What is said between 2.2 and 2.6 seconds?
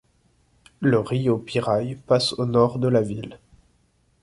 au